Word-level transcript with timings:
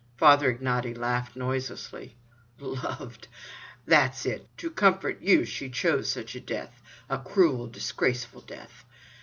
Father 0.17 0.51
Ignaty 0.51 0.97
laughed 0.97 1.35
noiselessly. 1.35 2.15
"Lo—o—ved! 2.57 3.27
That's 3.85 4.25
it, 4.25 4.47
to 4.57 4.71
comfort 4.71 5.21
you 5.21 5.45
she 5.45 5.69
chose 5.69 6.09
such 6.09 6.33
a 6.33 6.39
death—a 6.41 7.19
cruel, 7.19 7.67
disgraceful 7.67 8.41
death! 8.41 8.83